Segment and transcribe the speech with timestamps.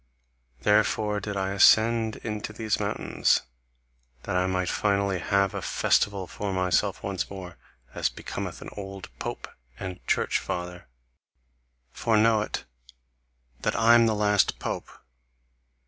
[0.61, 3.41] Therefore did I ascend into these mountains,
[4.23, 7.55] that I might finally have a festival for myself once more,
[7.93, 10.87] as becometh an old pope and church father:
[11.91, 12.65] for know it,
[13.59, 14.89] that I am the last pope!